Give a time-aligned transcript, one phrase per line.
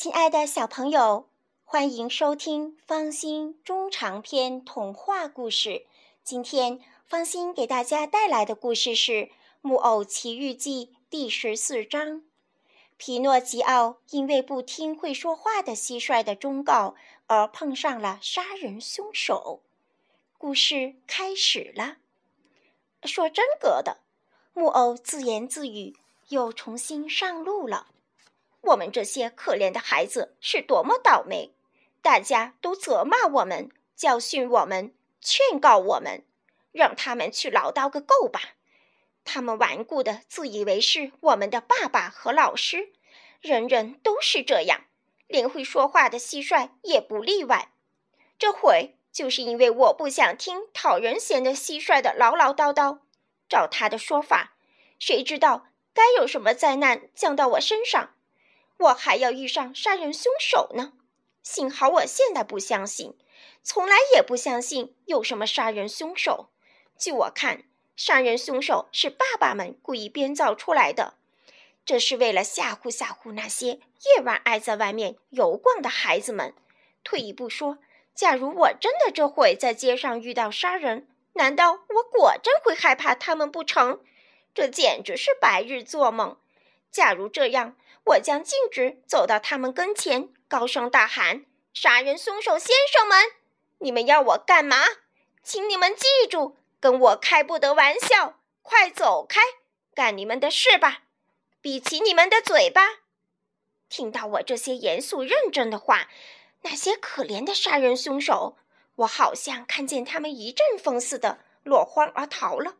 [0.00, 1.28] 亲爱的小朋友，
[1.64, 5.86] 欢迎收听方心中长篇童话故事。
[6.22, 9.12] 今天，方心给大家带来的故事是
[9.60, 12.22] 《木偶奇遇记》第十四章。
[12.96, 16.94] 皮诺吉奥因为不听会说话的蟋蟀的忠告，
[17.26, 19.62] 而碰上了杀人凶手。
[20.38, 21.96] 故事开始了。
[23.02, 23.98] 说真格的，
[24.54, 25.96] 木偶自言自语，
[26.28, 27.88] 又重新上路了。
[28.60, 31.54] 我们这些可怜的孩子是多么倒霉！
[32.02, 36.24] 大家都责骂我们，教训我们，劝告我们，
[36.72, 38.54] 让他们去唠叨个够吧。
[39.24, 42.92] 他们顽固的自以为是我们的爸爸和老师，
[43.40, 44.84] 人人都是这样，
[45.26, 47.72] 连会说话的蟋蟀也不例外。
[48.38, 53.00] 这回就是因为我不想听讨人嫌的蟋蟀的唠唠叨叨。
[53.48, 54.54] 照他的说法，
[54.98, 58.14] 谁知道该有什么灾难降到我身上？
[58.78, 60.92] 我还要遇上杀人凶手呢！
[61.42, 63.16] 幸好我现在不相信，
[63.62, 66.50] 从来也不相信有什么杀人凶手。
[66.96, 67.64] 据我看，
[67.96, 71.14] 杀人凶手是爸爸们故意编造出来的，
[71.84, 76.54] 这是为了吓唬吓唬那些夜晚爱在外面游逛的孩子们。
[77.02, 77.78] 退一步说，
[78.14, 84.00] 假如我真的这会在街上遇到杀人，难道我果真会害怕他们不成？
[84.54, 86.36] 这简直是白日做梦。
[86.90, 91.44] 假如这样，我将径直走到他们跟前，高声大喊
[91.74, 93.18] ：“杀人凶手先生们，
[93.78, 94.76] 你们要我干嘛？
[95.42, 98.40] 请你们记住，跟我开不得玩笑！
[98.62, 99.40] 快走开，
[99.94, 101.04] 干你们的事吧！
[101.60, 102.82] 闭起你们的嘴巴！”
[103.88, 106.08] 听到我这些严肃认真的话，
[106.62, 108.58] 那些可怜的杀人凶手，
[108.96, 112.76] 我好像看见他们一阵风似的落荒而逃了。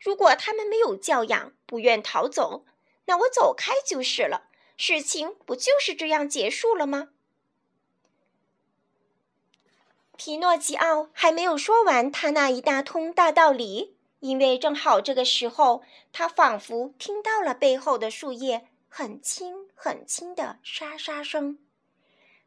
[0.00, 2.64] 如果他们没有教养，不愿逃走，
[3.04, 4.48] 那我走开就是了。
[4.76, 7.10] 事情不就是这样结束了吗？
[10.16, 21.58] 皮诺吉奥还没有说完他那一大通大道理，因为正好这个时候，他仿佛听到了背后的树叶很轻很轻的沙沙声。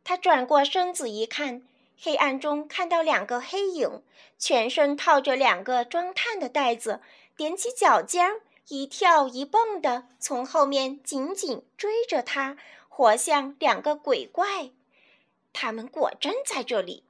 [0.03, 1.67] 他转过身子一看，
[1.99, 4.03] 黑暗中看到两个黑影，
[4.37, 7.01] 全身套着两个装炭的袋子，
[7.37, 8.41] 踮起脚尖儿。
[8.67, 12.57] 一跳一蹦的从后面紧紧追着他，
[12.89, 14.71] 活像两个鬼怪。
[15.53, 17.03] 他们果真在这里。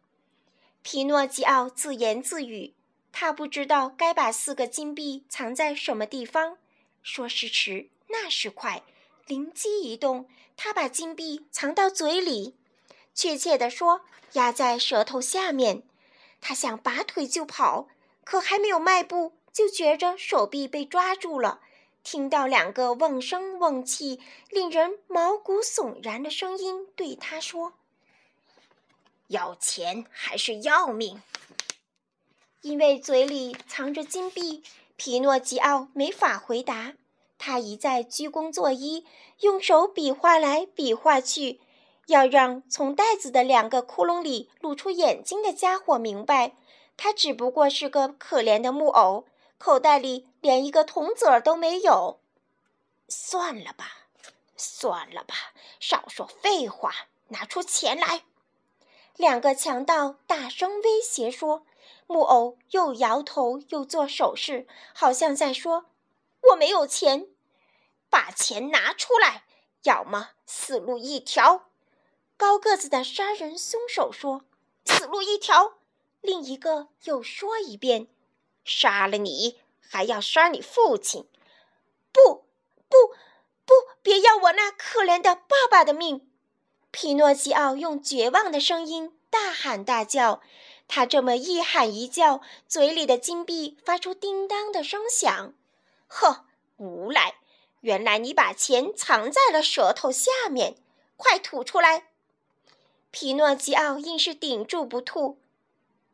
[0.81, 2.73] 皮诺吉奥自言自语
[3.13, 6.57] ：“他不知道该把四个金币藏在什么地方。”
[7.01, 8.83] 说时迟，那时快，
[9.25, 10.27] 灵机一动，
[10.57, 12.55] 他把金币藏到嘴里，
[13.13, 14.01] 确切地说，
[14.33, 15.83] 压在舌头下面。
[16.41, 17.87] 他想拔腿就跑，
[18.23, 19.33] 可还没有迈步。
[19.55, 21.61] 就觉着手臂被抓住了，
[22.03, 27.71] 听到两个瓮声瓮气、令人毛骨悚然的声音对他说
[29.29, 31.21] ：“要钱还是要命？”
[32.63, 34.61] 因为嘴里藏着金币，
[34.97, 36.95] 皮诺吉奥没法回答。
[37.37, 39.05] 他一再鞠躬作揖，
[39.39, 41.61] 用手比划来比划去，
[42.07, 46.57] 要让从袋子的两个窟窿里露出眼睛的家伙明白，
[46.97, 49.23] 他只不过是个可怜的木偶。
[49.65, 52.19] 口袋里连一个铜子儿都没有，
[53.09, 54.05] 算了吧，
[54.55, 55.33] 算了吧，
[55.79, 56.93] 少说废话，
[57.29, 58.25] 拿出钱来！
[59.15, 61.65] 两个强盗大声威胁说。
[62.05, 65.87] 木偶又摇头又做手势，好像在说
[66.51, 67.29] ：“我没有钱，
[68.07, 69.45] 把钱拿出来，
[69.81, 71.69] 要么死路一条。”
[72.37, 74.45] 高个子的杀人凶手说
[74.85, 75.79] ：“死路一条。”
[76.21, 78.07] 另一个又说一遍。
[78.65, 81.29] 杀了你，还要杀你父亲！
[82.11, 82.45] 不，
[82.89, 83.15] 不，
[83.65, 83.73] 不！
[84.01, 86.29] 别要我那可怜的爸爸的命！
[86.91, 90.41] 皮诺基奥用绝望的声音大喊大叫。
[90.87, 95.53] 他这么一喊一叫，嘴里的金币发出叮当的声响。
[96.07, 96.45] 呵，
[96.77, 97.35] 无赖！
[97.81, 100.75] 原来你把钱藏在了舌头下面，
[101.17, 102.07] 快吐出来！
[103.11, 105.39] 皮诺基奥硬是顶住不吐。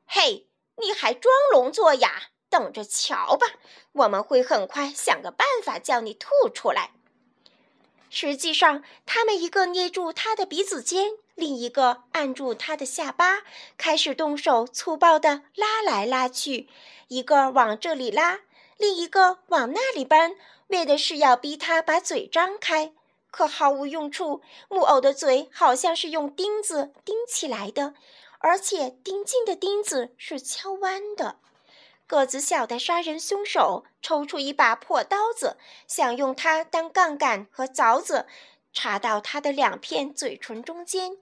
[0.06, 0.48] 嘿，
[0.78, 2.30] 你还装聋作哑！
[2.52, 3.48] 等着瞧吧，
[3.94, 6.92] 我们会很快想个办法叫你吐出来。
[8.10, 13.44] 实际上，他们一个捏住他的鼻子尖，另一个按住他的下巴，
[13.78, 16.68] 开始动手粗暴地拉来拉去，
[17.08, 18.42] 一个往这里拉，
[18.78, 20.36] 另一个往那里搬，
[20.68, 22.92] 为的是要逼他把嘴张开。
[23.32, 27.94] 可毫无用处，木偶的嘴好像是用钉子钉起来的，
[28.40, 31.38] 而且钉进的钉子是敲弯的。
[32.12, 35.56] 个子小的杀人凶手抽出一把破刀子，
[35.88, 38.28] 想用它当杠杆和凿子，
[38.74, 41.16] 插到他的两片嘴唇中间。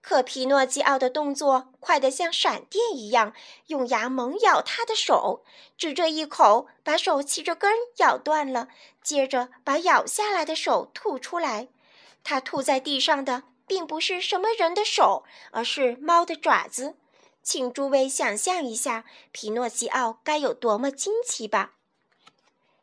[0.00, 3.34] 可皮诺基奥的动作快得像闪电一样，
[3.66, 5.44] 用牙猛咬他的手，
[5.76, 8.68] 只这一口把手气着根咬断了，
[9.02, 11.68] 接着把咬下来的手吐出来。
[12.24, 16.96] 他吐在地上的并不是什么人的手，而是猫的爪子。
[17.42, 21.74] 请诸位想象一下，皮诺基奥该有多么惊奇吧！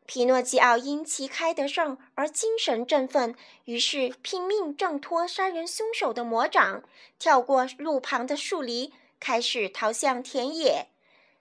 [0.06, 6.84] 皮诺基奥因旗开得胜而精神振奋，于是拼命挣脱杀人凶手的魔掌，
[7.20, 10.88] 跳过路旁的树篱，开始逃向田野。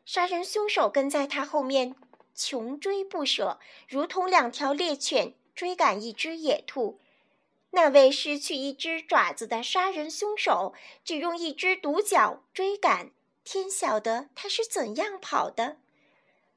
[0.04, 1.94] 杀人凶手跟在他后面，
[2.34, 3.58] 穷追不舍，
[3.88, 7.00] 如同两条猎犬追赶一只野兔。
[7.70, 10.74] 那位失去一只爪子的杀人凶手，
[11.04, 13.10] 只用一只独角追赶，
[13.44, 15.76] 天晓得他是怎样跑的。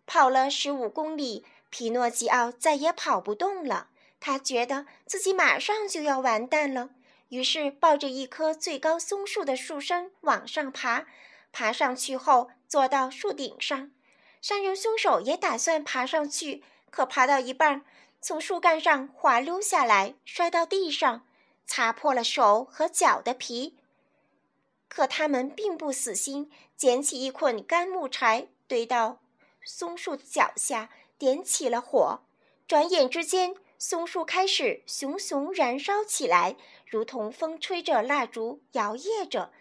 [0.05, 1.45] 跑了十五公里。
[1.71, 3.89] 皮诺基奥再也跑不动了，
[4.19, 6.89] 他觉得自己马上就要完蛋了，
[7.27, 11.05] 于是抱着一棵最高松树的树身往上爬。
[11.51, 13.91] 爬上去后，坐到树顶上。
[14.41, 17.85] 杀人凶手也打算爬上去，可爬到一半，
[18.21, 21.25] 从树干上滑溜下来，摔到地上，
[21.65, 23.77] 擦破了手和脚的皮。
[24.87, 29.19] 可他们并不死心，捡起一捆干木柴，堆到
[29.63, 30.89] 松树脚下。
[31.17, 32.21] 点起了火，
[32.65, 36.55] 转眼之间，松树开始熊熊燃烧起来，
[36.85, 39.51] 如同风吹着蜡烛摇曳着。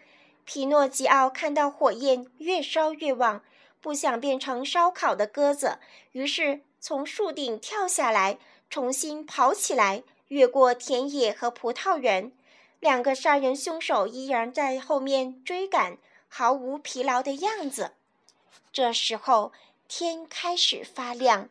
[0.45, 3.43] 皮诺吉奥看到火焰越烧越旺，
[3.81, 5.79] 不想变成烧烤的鸽子，
[6.13, 8.37] 于是从树顶跳下来，
[8.69, 12.31] 重新跑起来，越过田野和葡萄园。
[12.79, 15.97] 两个杀人凶手依然在后面追赶，
[16.27, 17.91] 毫无疲劳的样子。
[18.71, 19.51] 这时候。
[19.91, 21.49] 天开始发亮，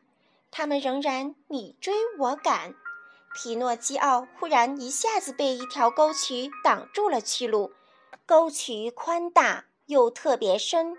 [0.53, 2.73] 他们仍然你追我赶。
[3.35, 7.73] 皮诺基奥忽然一下子被一条沟渠挡住了去路，
[8.27, 10.97] 沟渠宽大又特别深，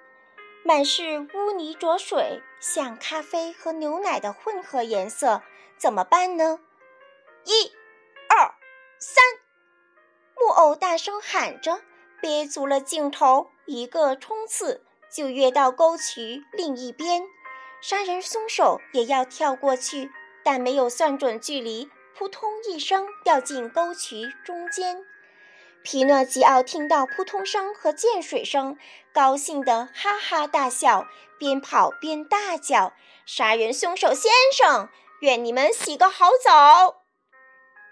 [0.69, 5.41] 满是污泥浊水，像咖啡和牛奶的混合颜色。
[5.79, 6.59] 怎么办呢？
[7.43, 7.71] 一、
[8.29, 8.53] 二、
[8.99, 9.23] 三！
[10.35, 11.81] 木偶大声喊着，
[12.21, 14.85] 憋足了劲头，一个冲刺。
[15.11, 17.23] 就跃到沟渠另一边，
[17.81, 20.11] 杀人凶手也要跳过去，
[20.43, 25.03] 但没有算准距离，扑通一声掉进沟渠中间。
[25.83, 28.77] 皮诺吉奥听到扑通声和溅水声，
[29.13, 32.93] 高兴得哈哈大笑，边跑边大叫
[33.25, 34.89] ：“杀人凶手先生，
[35.21, 37.03] 愿你们洗个好澡！”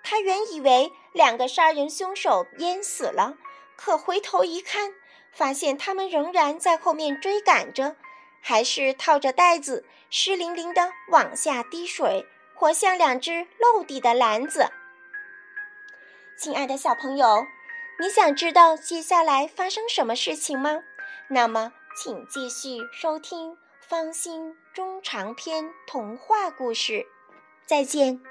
[0.04, 3.36] 他原以为两个杀人凶手淹死了，
[3.76, 4.94] 可回头一看。
[5.34, 7.96] 发现他们仍然在后面追赶着，
[8.42, 12.26] 还是套着袋子，湿淋淋的往下滴水，
[12.56, 14.72] 活像两只漏底的篮子。
[16.40, 17.46] 亲爱的小朋友，
[18.00, 20.82] 你想知道接下来发生什么事情吗？
[21.30, 27.08] 那么，请继续收听芳心中长篇童话故事。
[27.66, 28.22] 再见。